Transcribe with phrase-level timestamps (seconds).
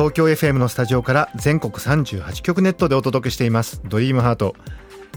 [0.00, 3.82] 東京 FM のスタジオから全国38局ネットでお届けしています。
[3.84, 4.56] ドリームハート。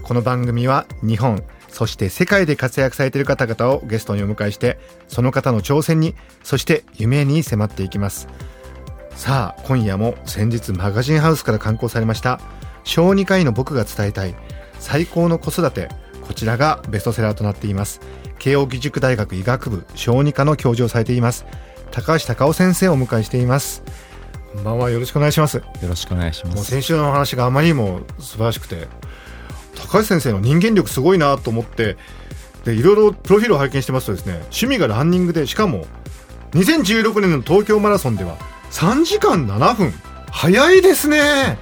[0.03, 8.27] この番組は日本そして世界で活躍されている方々をゲストにお迎えしてその方の挑戦にそして夢に迫っていきます。
[9.11, 12.41] さあ今夜も先日マガジンハウスから刊行されました
[12.83, 14.35] 小児科医の僕が伝えたい
[14.79, 15.87] 最高の子育て
[16.27, 18.01] こちらがベストセラーとなっています。
[18.37, 21.45] 慶應義塾大学医学部小児科の教授をされています
[21.91, 23.81] 高橋隆夫先生をお迎えしています。
[24.53, 24.89] こんばんは。
[24.91, 25.57] よろしくお願いします。
[25.57, 26.55] よろしくお願いします。
[26.55, 28.87] もう先週のお話があまりにも素晴らしくて
[29.75, 31.97] 高橋先生の人間力すごいなと思って
[32.63, 35.87] でいろいろプロフィールを拝見してますとですね趣味がランニングでしかも
[36.51, 38.37] 2016年の東京マラソンでは
[38.69, 39.91] 3時間7分
[40.31, 41.57] 早いですね。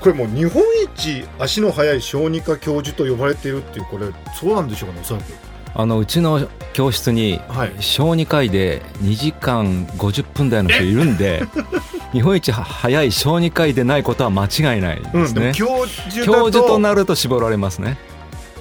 [0.00, 5.52] これもう日本一足の速い小児科教授と呼ばれているっていうこれそうなんでしょうかねおそらく。
[5.74, 7.72] あのうちの教室にはい。
[7.80, 11.42] 小児科医で2時間50分台の人いるんで、
[12.12, 15.46] 日本一早い小児科医でないことは間違いないですね。
[15.46, 17.98] うん教授教授となると絞られますね。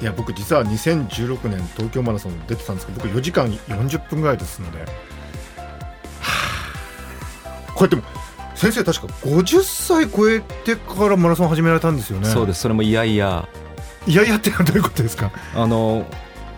[0.02, 4.86] いや僕実は2016年東京マラソン出てたんですけど僕4時間40分ぐらいですので、は
[6.24, 8.04] あこれでも
[8.56, 12.62] 先生確か50歳超えてからマラソン始められたんですよねそうです。
[12.62, 13.48] それもいやいや
[14.08, 15.32] いやいやってどういうことですか？
[15.56, 16.06] あの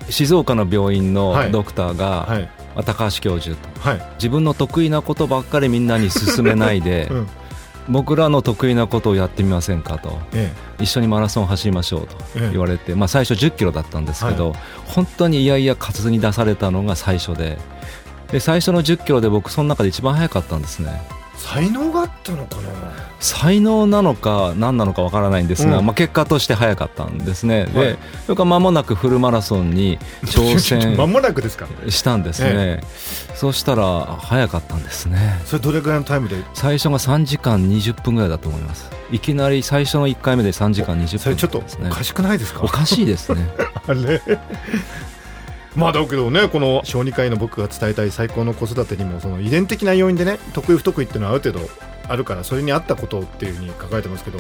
[0.10, 3.80] 静岡の病院のはいドクターが、はいまあ高橋教授と。
[3.80, 7.28] はい、自分の得意なことばっかりみんなに勧めないで、 うん。
[7.90, 10.18] 僕らの得意なことをやってみませんかと。
[10.34, 12.50] え一緒にマラソン走りましょうとええ。
[12.52, 14.56] 言われて、まあ、最初1 0キロだったんですけど、
[14.86, 17.58] 本当にいやいや活に出されたのが最初で
[18.32, 21.02] で最初の1 0キロで僕その中で一番速かったんですね。
[21.12, 22.62] え才能があったのかな？
[23.20, 25.86] 才能なのか何なのかわからないんですが、うん。
[25.86, 27.72] まあ、結果として速かったんですね、はい。
[27.74, 31.68] でそれから間もなくフルマラソンに挑戦 間もなくですか？
[31.90, 32.82] したんですね、
[33.36, 35.40] そうしたら速かったんですね。
[35.46, 36.38] それどれぐらいのタイムで？
[36.54, 38.90] 最初が3時間20分ぐらいだと思います。
[39.12, 42.62] いきなり最初の1回目で3時間20分それちょっとおかしくないですか？
[42.64, 43.48] おかしいですね。
[43.88, 44.22] あれ？
[45.76, 51.70] まあだけどねこの小児科医の僕が伝えたい最高の子育てにもその遺伝的な要因でね得意不得意っていうのはある程度
[52.08, 54.40] あるからそれに合ったことっていうふうに書かれてますけど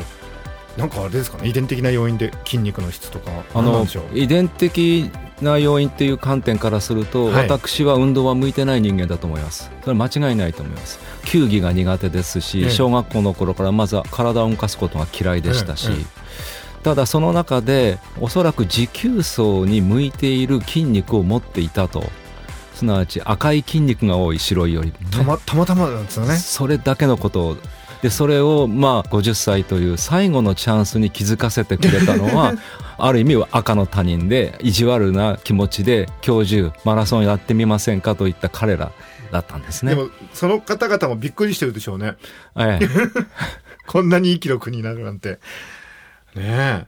[0.78, 5.12] なんかあれですかね遺伝的な要因で筋肉の質とかあの遺伝的
[5.42, 7.50] な要因っていう観点からすると、はい。
[7.50, 9.70] 私は運動は向いてない人間だと思います。
[9.82, 11.00] それは間違いないと思います。
[11.26, 12.70] 球技が苦手ですし、ええ。
[12.70, 22.04] 小学校の頃からまずは体を動かすことが嫌いでしたし、えええただその中でおそらく持久走に向いている筋肉を持っていたと。
[22.76, 24.92] すなわち赤い筋肉が多い白いより。
[24.92, 26.36] もね、たまたまたまなんですよね。
[26.36, 27.50] それだけのこと。
[27.50, 27.58] を
[28.04, 32.54] でそれをまあ50歳という最後のチャンスに気づかせてくれたのは
[33.00, 38.92] ある意味赤の他人で意地悪な気持ちで教授マラソンやってみませんかといった彼ら
[39.32, 39.96] だったんですね。
[39.96, 42.16] でもその方々もびっくりしてるでしょうね。
[42.58, 42.88] ええ。
[43.88, 45.40] こんなにいい記録になるなんて。
[46.36, 46.88] ね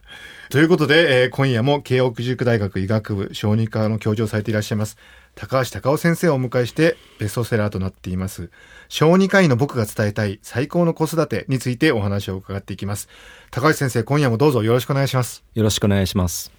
[0.50, 4.96] ということで、えー今夜も慶應義塾大学医学部小児科の教授をされていらっしゃいます
[5.34, 8.50] 高橋隆夫先生をお迎えしてベストセラーとなっています
[8.88, 13.08] 小児科医の僕が伝えたい最高の子育てについてお話を伺っていきます
[13.50, 16.52] 高橋先生今夜もどうぞよろしくお願いしますよろしくお願いします。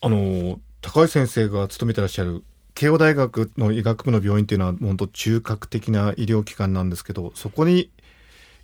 [0.00, 2.44] あの高橋先生が勤めてらっしゃる
[2.74, 7.90] 慶応大学の医学部の病院っていうのは本当中核的な医療機関なんですけどそこに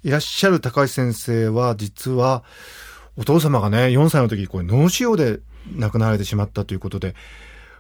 [0.05, 2.45] いらっしゃる高橋先生は実は
[3.17, 5.41] お父様がね4歳の時にこれ脳腫瘍で
[5.77, 7.15] 亡くなられてしまったということで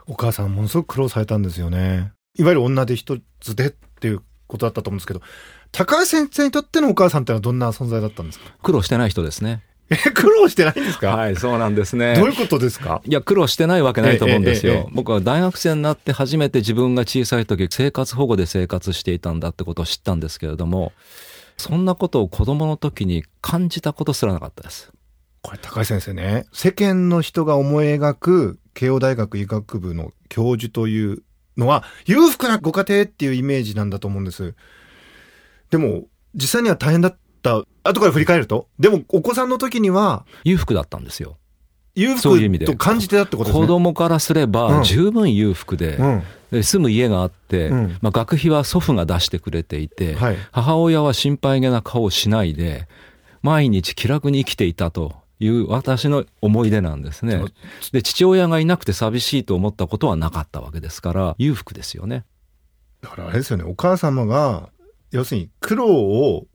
[0.07, 2.13] お母さんものすごく苦労されたんですよね。
[2.39, 5.21] いわゆる女で一つでっていうことだったと思うんですけど
[5.73, 8.45] 高橋先生にとってのお母さんってのはどんな存在だったんですか？
[8.63, 9.63] 苦労してない人ですね。
[9.91, 12.15] え苦労してないんですか、はい、そうなんですね。
[12.15, 13.03] どういうことですか？
[13.05, 20.93] いや苦労してないわけないと思うんですよ、僕は大学生になって初めて自分が小さい時生活保護で生活していたんだってことを知ったんですけれども
[21.59, 24.91] そんなことを子供の時に感じたことすらなかったです
[25.45, 31.23] これ高橋先生ね世間の人が思い描く慶応大学医学部の教授という
[31.59, 34.55] のは裕福なご家庭っていうイメージなんだと思うんです。
[35.71, 36.05] でも
[36.35, 37.63] 実際には大変だった。
[37.85, 41.37] 後から振り返るとでもお子さんの時には裕福だったんですよ。
[41.95, 43.61] 裕福と感じてたってことですね。
[43.61, 44.51] 子供からすれうん。
[44.51, 46.23] ば十分裕福で,、うん。
[46.51, 47.99] で住む家があって、うん。
[48.01, 50.37] まあ、学費は祖父が出してくれていて、はい。
[50.51, 52.89] 母親は心配げな顔をしないで
[53.43, 57.43] 毎日気楽に生きていたという私の思い出なんですね。
[57.93, 62.25] で、父親がいなくて寂しいと思ったことはなかったわけですから、裕福ですよね。
[63.03, 63.65] だからあれですよね。
[63.65, 64.71] お母様が
[65.11, 66.47] 要するに苦労を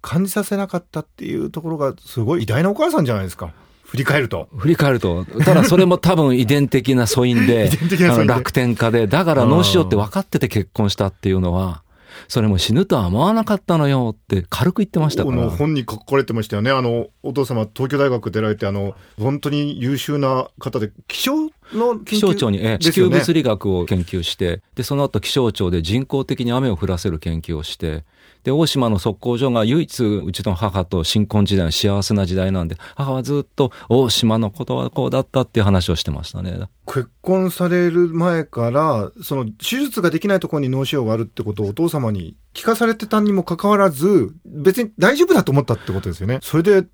[0.00, 3.52] 感じさせなかったっていうところがすごい偉大なお母さんじゃないですか。
[3.84, 4.48] 振り返ると。
[4.56, 8.32] 振り返ると、ただそれも多分遺伝的な素因で 遺伝的な素因で。
[8.32, 11.82] 楽天家で、だから脳腫瘍って分かってて結婚したっていうのは、
[12.28, 15.50] それも死ぬとは思わなかったのよって軽く言ってましたから。
[15.50, 16.70] 本に書かれてましたよね。
[16.70, 28.04] あのお父様東京大学出られてあの本当に優秀な方で気象の気象庁に、ええ地球物理学を研究して、で、その後気象庁で人工的に雨を降らせる研究をして、
[28.44, 36.68] で、大島の測候所が唯一うちの母と新婚時代の幸せな時代なんで、母はずっと大島のことはこうだったっていう話をしてましたね。
[36.86, 46.84] 結婚される前からその手術ができないところに脳腫瘍があるってことをお父様に聞かされてたにもかかわらず別に大丈夫だと思ったってことですよねそれで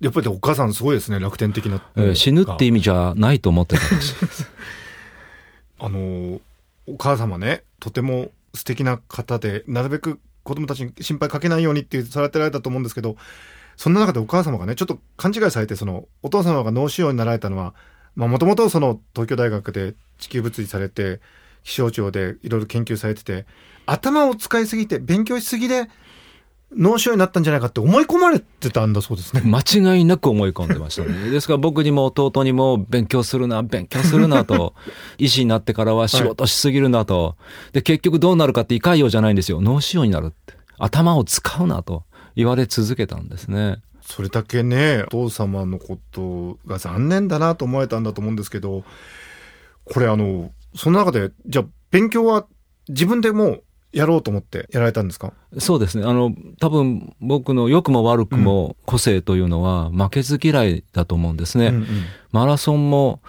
[0.00, 4.50] やっぱりお母さんすごいですね楽天的な、えー死ぬって意味じゃないと思ってたんです。
[5.78, 6.40] あの
[6.86, 13.16] お母様ねとても素敵な方でなるべく子供たちに心配かけないようにってされてられたと思うんですけど
[13.76, 17.74] そんな中でお母様がねちょっと勘違いされてそのお父様が脳腫瘍になられたのは
[18.16, 21.20] もともとその東京大学で地球物理されて
[21.64, 23.46] 気象庁でいろいろ研究されてて
[23.86, 25.88] 頭を使いすぎて勉強しすぎで
[26.76, 29.42] 脳腫瘍になったんじゃないかって思い込まれてたんだそうですね。
[29.44, 31.28] 間違いなく思い込んでましたね。
[31.30, 34.74] ですから僕にも弟にも勉強するな、勉強するなと、
[35.18, 37.36] 医師になってからは仕事しすぎるなと、
[37.72, 39.60] で、結局どうなるかって胃潰瘍じゃないんですよ。
[39.60, 40.54] 脳腫瘍になるって。
[40.78, 42.04] 頭を使うなと
[42.34, 43.76] 言われ続けたんですね。
[44.02, 48.82] それだけね、お父様のことが残念だなと思われたんだと思うんですけど、
[49.84, 52.46] これあの、その中で、じゃあ勉強は
[52.88, 55.32] 自分でもうやろうと思ってやられたんですか？
[55.58, 56.04] そうですね。
[56.04, 61.66] あの、多分僕の良くも悪くも個性というのは負けず嫌いだと思うんですね。
[61.68, 61.86] うんうん
[62.32, 63.20] マラソンも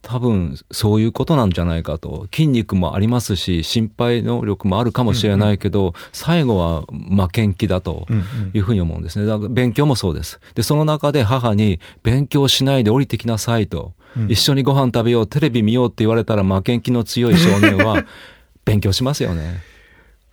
[0.00, 2.28] 多分そういうことなんじゃないかと。
[2.32, 9.24] 筋肉もありますし、心配能力もあるかもしれないけど、最後は負けん気だとうんうんいうふうに思うんですね。
[9.26, 10.38] だから勉強もそうです。
[10.54, 13.94] で、その中で母に勉強しないで降りてきなさいと。
[14.16, 18.04] うん一緒にご飯食べよう、テレビ見ようって言われたら負けん気の強い少年は
[18.64, 19.60] 勉強しますよね。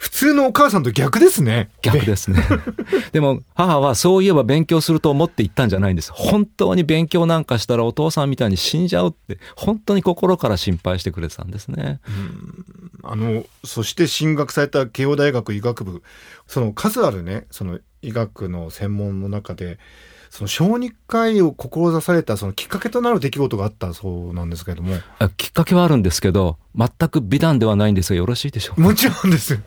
[0.02, 1.70] 普通のお母さんと逆ですね。
[1.84, 2.44] 逆ですね。
[3.14, 6.12] でも母はそういえば勉強すると思って言ったんじゃないんです。
[6.12, 12.00] 本当に勉強なんかしたらお父さんみたいに死んじゃうって、本当に心から心配してくれてたんですね。
[13.04, 16.02] あの、そして進学された慶応大学医学部、
[16.48, 19.78] その数あるね、その医学の専門の中で、
[20.32, 28.82] その小児科医を志されたそのきっかけとなる出来事があったそうなんですけれども、あきっかけはあるんですけど、全く美談ではないんですがよろしいでしょうか？
[28.82, 29.60] もちろんです。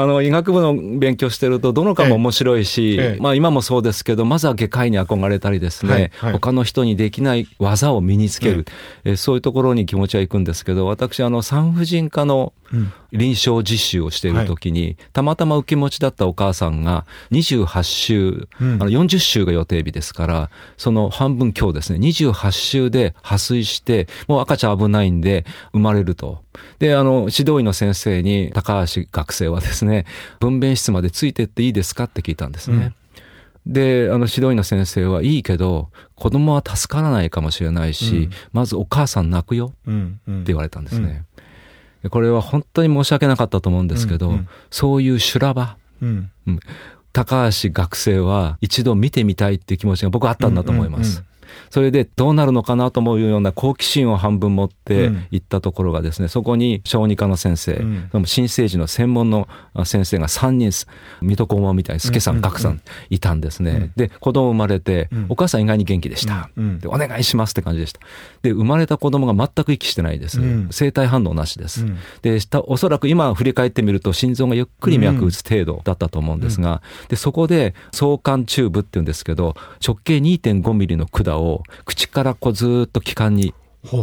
[0.00, 3.04] あの、医学部の勉強してると、どの科も面白いし、ええ。
[3.14, 6.32] ええまあ今もそうですけど、まずは外科医に憧れたりですね、はいはい。
[6.34, 8.64] 他の人にできない技を身につける、
[9.02, 12.92] えそういうところに気持ちは行くんですけど、私、あの、産婦人科のうん。
[13.10, 18.74] 臨床実習をしている時に、たまたま受け持ちだったお母さんが28週、うん。
[18.74, 26.42] あの40週が予定日ですから、その半分今日ですね、28週で破水して、もう赤ちゃん危ないんで生まれると。
[26.80, 29.87] で、あの、指導医の先生に、高橋学生はですね、
[30.40, 32.94] 分娩室までついてっていいですかって聞いたんですね。
[33.66, 38.30] で、あの、指導医の先生はいいけど、子供は助からないかもしれないし、うん。
[38.52, 40.34] まずお母さん泣くようんうん。
[40.36, 41.24] って言われたんですね。
[42.02, 44.48] でこれは本当に申し訳なかったと思うんですけど、うんうん。
[44.70, 46.30] そういう修羅場、うん。
[47.12, 51.24] 高橋学生は一度見てみたいっていう気持ちが僕はあったんだと思います。
[51.48, 59.48] うんうんそれでどうなるのかなと思うような好奇心を半分持ってうん行ったところがですね、そこに小児科の先生、うん新生児の専門の
[59.84, 60.70] 先生が3人、
[61.22, 63.70] 水戸黄門みたいに助さうんうんん、格さんいたんですね。
[63.70, 66.50] うんで、子供生まれてうん、お母さん意外に元気でした。
[66.56, 68.00] うんうんでお願いしますって感じでした。
[68.42, 70.40] で、生まれた子供が全く息してないです。
[70.40, 71.84] うん生体反応なしです。
[71.84, 83.54] うんで、おそらく今振り返ってみると心臓がゆっくり脈打つ程度だったと思うんですが、で、そこで挿管チューブって言うんですけど、直径2.5ミリの管を口からこうずーっと気管に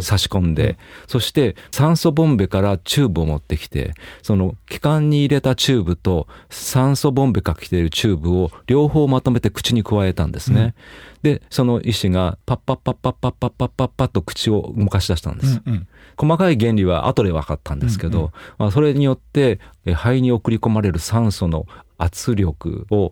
[0.01, 0.77] 差し込んで、
[1.07, 10.75] そして酸素ボンベからチューブを持ってきて、その気管に入れたチューブと酸素ボンベかけているチューブを両方まとめて口に加えたんですね。
[11.21, 15.61] で、その医師がパッパッパッパッパッパッパッパッパッと口を動かし出したんです。
[15.65, 15.87] うんうん
[16.17, 21.65] 細かい原理は後で分かったんですけど、うんうんまあ、それによってえ肺に送り込まれる酸素の
[21.97, 23.11] 圧力を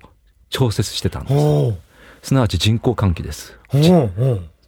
[0.50, 1.78] 調節してたんです。
[2.24, 3.56] すなわち人工換気です。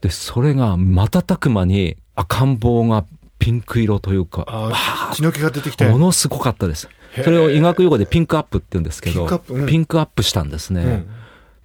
[0.01, 3.05] で、それが瞬く間に赤ん坊が
[3.39, 4.71] ピンク色というか、
[5.13, 6.87] 血の気が出てきてものすごかったです。
[7.23, 10.83] それを医学用語でピンクアップって言うんですけど、ピンクアップうんピンクアップしたんですね。
[10.83, 11.07] うん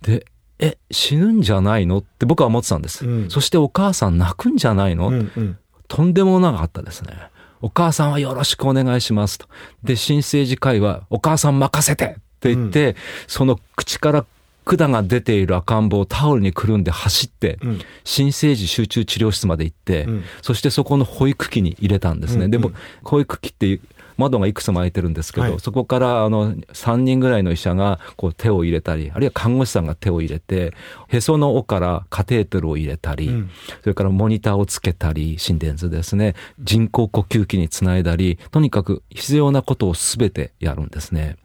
[0.00, 0.25] で、
[0.59, 1.99] え、死ぬんじゃないの？
[1.99, 3.06] って僕は思ってたんです。
[3.06, 7.14] うんそしてお母さん泣くんじゃないの、うんうんとんでもなかったですね。
[7.61, 9.49] お母さんはよろしくお願いしますと。
[9.82, 12.94] で、新生児会はお母さん任せてって言って、
[13.26, 14.25] その口から
[14.64, 17.81] 管が出ている赤ん坊をタオルにくるんで走って、うん。
[18.05, 20.25] 新生児集中治療室まで行って、うん。
[20.43, 22.45] そしてそこの保育器に入れたんですね。
[22.45, 23.81] うんでも、保育器って
[24.21, 25.61] 窓がいくつも開いてるんですけど、はい。
[25.61, 30.75] そこからあの3人ぐらいの医者がこう手を入れたり、あるいは看護師さんが手を入れて、
[31.09, 33.50] へその緒からカテーテルを入れたり、うん。
[33.81, 41.37] それからモニターをつけたり、心電図ですね、人工呼吸器につないだり、とにかく必要なことをすべてやるんですね。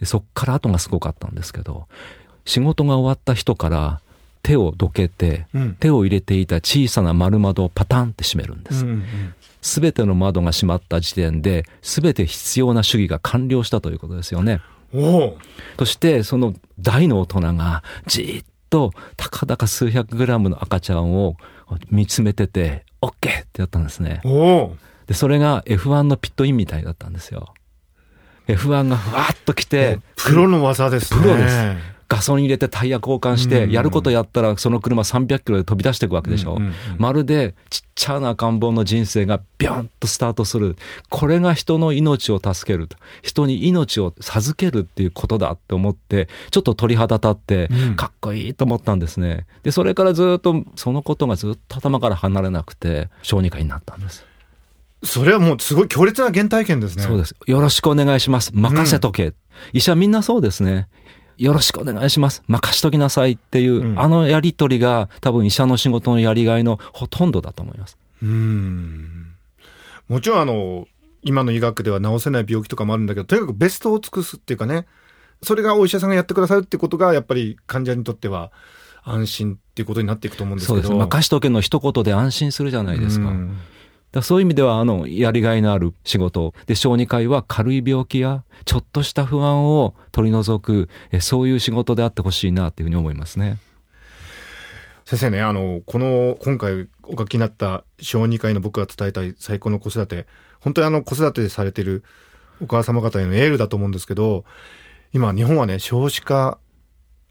[0.00, 1.86] でそっから後がすごかったんですけど、
[2.44, 4.00] 仕事が終わった人から
[4.42, 8.84] 手をどけて、うん手を入れていた小さな丸窓をパタンって閉めるんです。
[8.84, 9.04] うんうん
[9.62, 14.60] すべての窓が閉まった時点で、すべて必要な主義が完了したということですよね。
[15.78, 21.36] そして、その大の大人がじーっとたかだか数百グラムの赤ちゃんを
[21.90, 24.20] 見つめてて、オッケーってやったんですね。
[25.06, 27.54] で、それが F1 のピットインみたいだったんですよ。
[28.48, 31.54] F1 がふわっと来て、プロの技ですねプロです
[32.12, 36.56] ガソリン入れてタイヤ交換しうんて、やることやったらその車300キロで飛び出していくわけでしょ。
[36.56, 40.76] うんうんうんまるでちっちゃな赤ん坊の人生がビョンとスタートする。
[41.08, 42.96] これが人の命を助けると。
[43.22, 49.46] 人に命を授けるっていうことだって思って、ちょっと鳥肌立ってうん、かっこいいと思ったんですね。
[49.62, 54.26] で、それからずっと、そのことがずっと頭から離れなくて、小児科になったんです。
[55.04, 57.34] それはもうすごい強烈な原体験ですねそうです。
[57.46, 58.52] よろしくお願いします。
[58.54, 59.34] 任せとけ。
[59.72, 60.88] 医者みんなそうですね。
[61.38, 62.42] よろしくお願いします。
[62.48, 67.98] 任しときなさいっていう、うんあのやりとりが多分医者の仕事のやりがいのほとんどだと思います。
[68.22, 69.34] うん
[70.08, 70.86] もちろんあの
[71.22, 74.86] 今の医学では治せない病気とかもあるんだけどとにかくベストを尽くすっていうかね
[75.42, 78.52] それがお医者さんがやってくださるってことがやっぱり患者にとっては
[79.04, 80.98] 安心っていうことになっていくと思うんですけどそうです。
[80.98, 83.28] 任しとけの一言で安心するじゃないですか。
[83.28, 83.58] うん
[84.12, 86.54] だそういう意味では、あの、やりがいのある仕事。
[86.66, 90.88] で、小児科医は軽い病気や、ちょっとした不安を取り除く、
[91.20, 93.58] そういう仕事であってほしいなっていうふうに思いますね。
[95.04, 100.26] 先生ねあのこの今回お書きになった小児科医の僕が伝えたい最高の子育て
[100.60, 102.04] 本当にあの子育てされてる
[102.60, 104.44] お母様方へのエールだと思うんですけど
[105.12, 106.58] 今日本はね少子化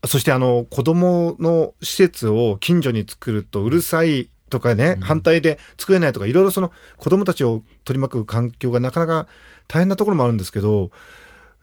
[0.06, 9.28] そしてあの子供の施設を近所に作るとうるさいとかね、反対で作れないとかいろいろその子供たちを取り巻く環境がなかなか
[9.68, 10.92] 大変なところもあるんですけど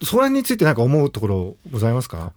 [0.02, 2.33] それについて何か思うところございますか？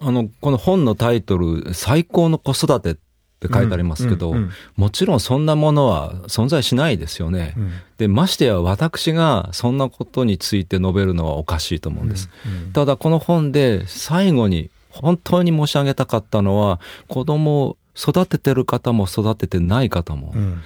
[0.00, 2.94] あの、この本のタイトル、最高の子育てっ
[3.40, 4.42] て書いてありますけど、うんうん。
[4.42, 7.54] うんもちろんそんなものは存在しないですよね。
[7.56, 7.70] うん。
[7.98, 12.28] で、ましてや私がそんなことについて述べるのはおかしいと思うんです。
[12.72, 20.62] ただこの本で最後に本当に申し上げたかったのは、子供を育ててる方も育ててない方も、うん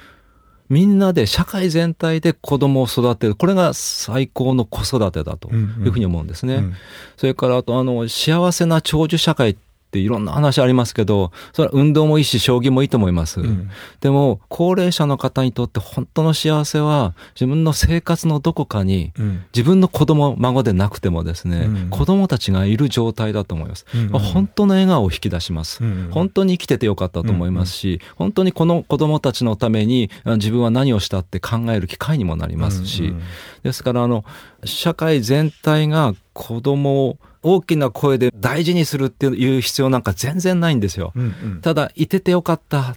[0.68, 3.34] みんなで社会全体で子供を育てる。
[3.34, 6.54] これが最高の子育てだというふうに思うんですね。
[6.54, 6.74] うん
[7.18, 9.58] それからあとあの幸せな長寿社会
[9.92, 13.40] っていろんな話ありますけど、それは運動もいいし将棋もいいと思います。
[13.40, 13.70] ん。
[14.00, 19.44] でも高齢者の方にとって本当の幸せは自分の生活のどこかにうん。
[19.54, 21.90] 自分の子供、孫でなくてもですね、うん。
[21.90, 23.84] 子供たちがいる状態だと思います。
[23.94, 25.84] うん本当の笑顔を引き出します。
[25.84, 33.22] うん本当に生きててよかったと思いますし、本当にこの子供たちのためにあ自分は何をしたって考える機会にもなりますし、うんうん。
[33.62, 34.24] ですからあの、
[34.64, 41.12] 社会全体が子供を大きな声で大事にするっていう必要なんか全然ないんですよ。
[41.14, 42.96] うんうんただ、いててよかった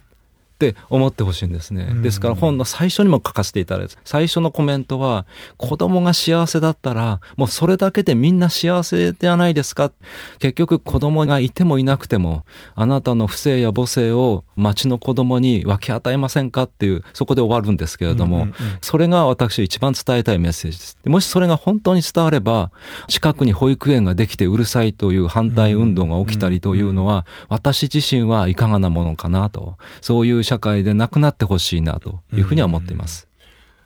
[0.56, 1.88] って思ってほしいんですね。
[1.90, 5.26] うんですから本の最初にも書かせていただいた、最初のコメントは、
[5.58, 9.92] 子供が幸せだったら、もうそれだけでみんな幸せではないですか。
[10.38, 12.44] 結局子供がいてもいなくても、
[12.74, 20.98] あなたの不正や母性を町の子供に分け与えませんかっていう、そこで終わるんですけれども、うんうんうんそれが私一番伝えたいメッセージです。
[21.02, 22.70] でもしそれが本当に伝われば、
[23.08, 33.28] 近くに保育園ができてうるさいという反対運動が起きたりというのは、私自身はいかがなものかなと、そういう社会でなくなってほしいなというふうには思っています。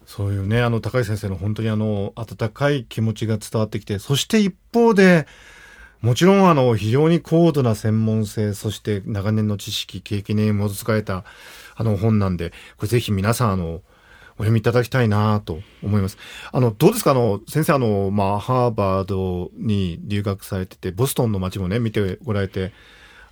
[0.07, 5.26] そういうね、あの、高井先生の本当にあの、温かい気持ちが伝わってきて、そして一方で、
[6.00, 11.25] もちろんあの、非常に高度な専門性、そして長年の知識、経験に基づかれた、
[11.76, 13.83] あの本なんで、これぜひ皆さんあの、
[14.33, 16.17] お読みいただきたいなと思います。
[16.50, 17.11] あの、どうですか？
[17.11, 22.73] あの、先生あの、まあ、ハーバードに留学されてて、ボストンの街もね、見てこられて、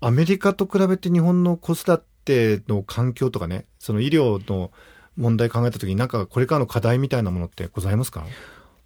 [0.01, 4.71] アメリカと比べて日本の子育ての環境とかね、その医療の
[5.17, 8.27] 問題考えたときに、なんかこれからの課題みたいなものってございますか？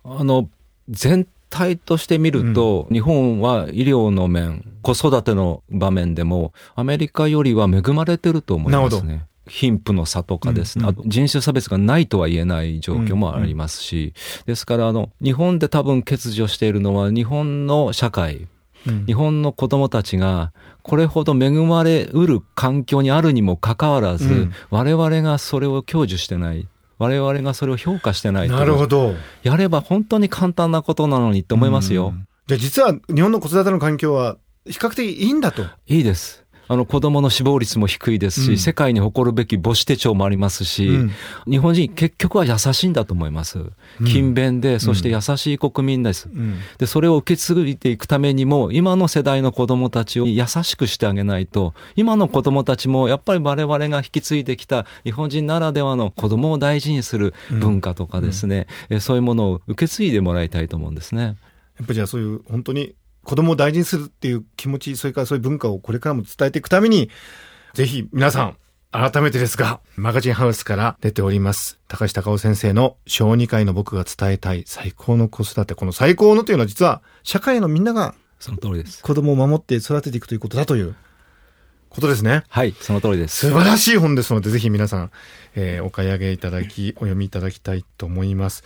[0.05, 0.49] あの、
[0.89, 9.27] 全体として見ると、日本は医療の面、子育ての場面でもアメリカよりは恵まれてると思いますね。
[9.49, 14.13] 貧富の差とかですね、うんうん、あと人種差別がないとは言えない状況もありますし、うんうん、
[14.47, 18.49] ですからあの日本で多分欠如しているのは日本の社会、うん、
[19.07, 26.69] 日本の子供たちがこれほど恵まれうる環境にあるにもかかわらず、うん、我々がそれを享受してない。
[26.99, 29.15] 我々がそれを評価してないなるほど。
[29.43, 32.15] やれば本当に簡単なことなのにって思いますよ。
[32.47, 34.37] じゃあ実は日本の子育ての環境は
[34.67, 35.65] 比較的いいんだと。
[35.87, 36.42] いいです。
[36.73, 41.11] あの子供の死亡率も低いですし、うん、世界に誇るべき母子手帳もありますし、うん、
[41.47, 43.59] 日本人結局は優勤んだと思います。
[43.99, 46.31] 勤勉で、そして優しい国民です。
[46.79, 61.37] で、それを受け継いでいくためにも、今の世代の子供たちを優しくしてあげないと、今の子供たちもやっぱり我々が引き継いできた日本人ならではの子供を大事にする文化とかですね、うん、そういうものを受け継いでもらいたいと思うんですね。
[61.79, 67.11] やっぱりじゃあそういう本当に子供を大事にするっていう気持ち、それからそういう文化をこれからも伝えていくために、
[67.75, 68.57] ぜひ皆さん、
[68.93, 75.75] 改めてですが、マガジンハウスから出ております、高橋隆夫先生の小児科医の僕が伝えたい最高の子育て。
[75.75, 79.03] この最高のというのは実は、社会のみんなが、その通りです。
[79.03, 80.95] 子供を守って育てていくということだという
[81.89, 82.45] ことですね。
[82.49, 83.47] はい、その通りです。
[83.47, 85.11] 素晴らしい本ですので、ぜひ皆さん、
[85.55, 88.63] えー、お買い上げいただき、お読みいただきたいと思います。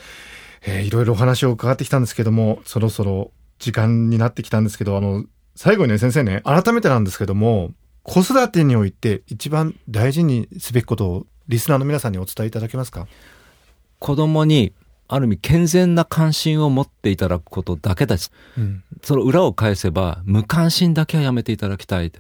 [0.65, 7.73] えー、いろいろお話を伺ってきたんですけども、そろそろ時間になってきたんですけど、あの、最後にね、先生ね、改めてなんですけども、
[8.03, 13.09] 子育てにおいて一番大事にすべきことをリスナーの皆さんにお伝えいただけますか？
[13.99, 14.73] 子供に
[15.09, 18.31] ある意味健全な関心を持っていただくことだけです。
[18.57, 22.13] うん、その裏を返せば無関心だけはやめていただきたい。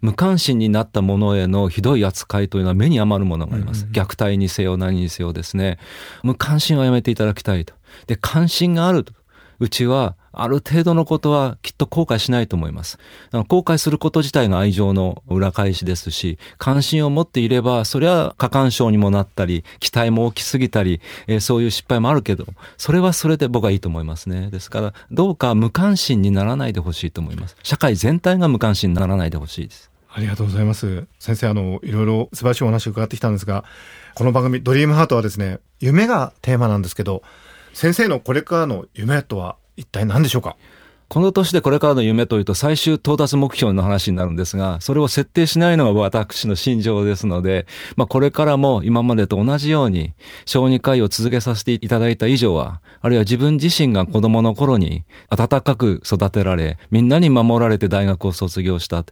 [0.00, 3.84] 無関心になったものへのひどい扱いというのは目に余るものがあります。
[3.84, 5.78] うん、虐待にせよ何にせよですね。
[6.22, 7.74] 無関心はやめていただきたいと。
[8.06, 9.12] で、関心があると。
[9.58, 12.98] うちはある程度のことはきっと後悔しないと思います。
[13.48, 24.50] 後悔すること自体が愛情の裏返しですし、関心を持っていれば、それは過干渉にもなったり、期待も大きすぎたり、えー、そういう失敗もあるけど、それはそれで僕はいいと思いますね。
[24.50, 27.56] ですから、どうか無関心にならないでほしいと思います。
[27.62, 29.90] 社会全体が無関心にならないでほしいです。
[30.16, 31.06] ありがとうございます。
[31.18, 33.64] 先生、あの、いろいろ素晴らしいお話を伺ってきたんですが、
[34.14, 37.22] この番組、ドリームハートはですね、夢がテーマなんですけど、
[37.76, 40.56] 先生のこれからの夢とは一体何でしょうか？
[41.08, 47.66] この年でこれからの夢というと最終到達目標の話になるんですが、それを設定しないのが私の心情ですので、
[47.96, 50.14] まあこれからも今までと同じように
[50.46, 59.04] 小児科医を続けさせていただいた以上は、あるいは自分自身が子供の頃に温かく育てられ、みんなに守られて大学を卒業した。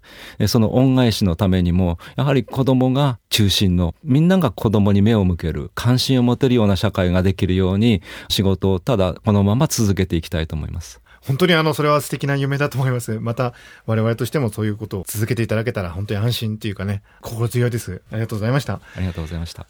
[0.49, 11.04] その恩返しのためにも、やはり子供が中心の、みんなが子供に目を向ける、関心を持てるような社会ができるように、仕事をただこのまま続けていきたいと思います。
[11.27, 13.19] 本当にあの、それは素敵な夢だと思います。
[13.19, 13.55] また、
[13.87, 18.03] 我々としてもそういうことを続けていただけたら、本当に安心っていうかね、心強いです。
[18.11, 18.75] ありがとうございました。
[18.75, 19.67] ありがとうございました。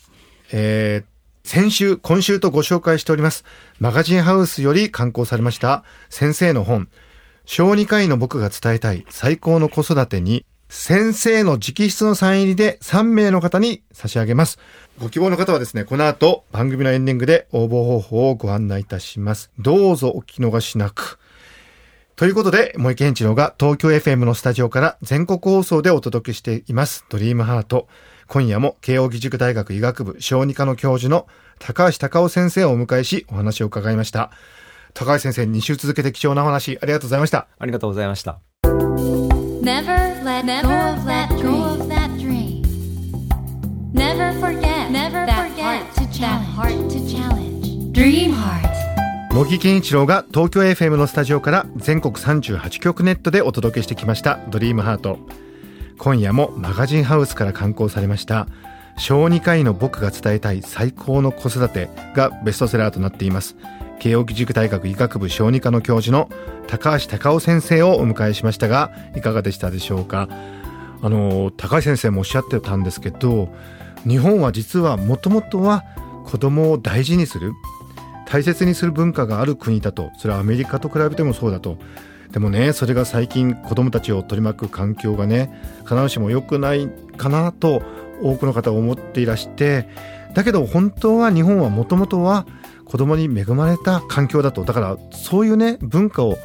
[0.52, 3.44] えー、先週、今週とご紹介しております、
[3.78, 6.88] マガジンハウスより刊行されました先生の本、
[7.44, 14.58] 小児科医の僕が伝えたい最高の子育てに、先生の直筆のサイン入りで3名の方に差し上げます。
[14.98, 19.50] ご希望の方はですね、この後番組のエンディングで応募方法をご案内いたします。
[19.58, 21.18] どうぞお聞き逃しなく。
[22.16, 27.88] ということで、森健一郎が東京 FM のスタジオから全国放送でお届けしています、ドリームハート。
[28.28, 31.26] 今夜も慶応義塾大学医学部小児科の教授の
[31.58, 34.30] 高橋隆夫先生をお迎えし、お話を伺いました。
[34.94, 37.48] 高橋先生、2週続けて貴重なお話、ありがとうございました。
[37.58, 38.38] ありがとうございました。
[38.62, 42.62] Never let go of that dream.
[43.92, 45.82] Never forget, never forget
[46.20, 47.92] that heart to challenge.
[47.92, 48.73] Dream heart.
[49.34, 55.18] 茂木健一郎が東京 FM のスタジオから全国38局ネットでお届けしてきました「ドリームハート。
[55.98, 58.46] 今夜もマガジンハウスから刊行されました。
[58.96, 63.56] 小児科医の僕が伝えたい最高の子育てがベストセラーとなっています。
[63.98, 66.30] 慶應義塾大学医学部小児科の教授の
[66.68, 70.28] 高橋隆夫先生をお迎えしましたがいかがでしたでしょうか？
[71.02, 73.48] あの高橋先生もおっしゃってたんですけど
[74.06, 75.82] 日本は実はもともとは
[76.24, 77.52] 子供を大事にする
[78.26, 81.78] 大切にする文化がある国だとそれはアメリカと比べてもそうだと。
[82.32, 87.80] でもねそれが最近子どもたちを取り巻く環境がね必ずしも良くないかなと
[88.22, 89.88] 多くの方は思っていらして
[90.34, 92.44] だけど本当は日本はもともとは
[92.86, 94.64] 子供に恵まれた環境だと。
[94.64, 96.36] だからそういうね文化を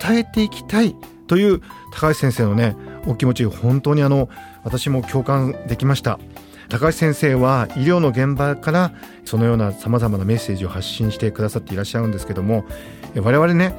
[0.00, 0.94] 伝えていきたい
[1.26, 1.60] という
[1.92, 4.28] 高橋先生のねお気持ち本当にあの
[4.62, 6.18] 私も共感できました。
[6.70, 8.92] 高橋先生は医療の現場から
[9.24, 12.64] そのようなさまざまなメッセージを発信してくださっていらっしゃるんですけども
[13.16, 13.74] 我々ね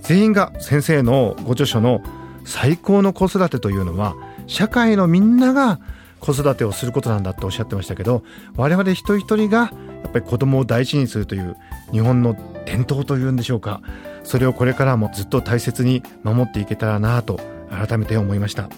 [0.00, 2.00] 全員が先生のご著書の
[2.44, 4.14] 最高の子育てというのは
[4.46, 5.80] 社会のみんなが
[6.20, 8.22] 子育てをすることなんだとおっしゃってましたけど
[8.56, 9.58] 我々一人一人が
[10.02, 11.56] やっぱり子供を大事にするという
[11.92, 13.80] 日本の伝統というんでしょうか。
[14.28, 18.68] それをこれからもずっと大切に守っていけたらなと改めて思いました。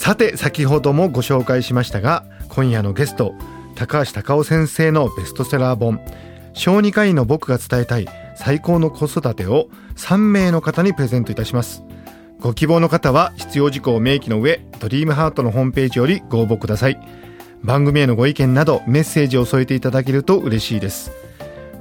[0.00, 3.34] さて先ほどもご紹介しましたが今夜のゲスト
[3.74, 6.00] 高橋隆夫先生のベストセラー本
[6.54, 11.82] 小児科医の僕が伝えたい最高の子育てを3名の方にプレゼントいたします。
[12.40, 16.98] ご希望の方は必要事項を明記の上ドリームハートのホームページよりご応募ください。
[17.62, 21.12] 番組へのご意見などメッセージを添えていただけると嬉しいです。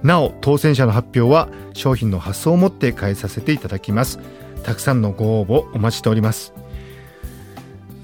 [0.03, 4.19] なお当選者の発表は商品の発送をもって返させていただきます。
[4.63, 6.53] たくさんのご応募お待ちしております。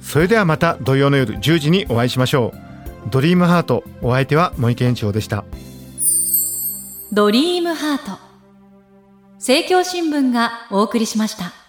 [0.05, 3.09] それではまた土曜の夜10時にお会いしましょう。
[3.09, 5.43] ドリームハートお相手は森健一郎でした。
[7.11, 8.19] ドリームハート。
[9.35, 11.64] 政教新聞がお送りしました。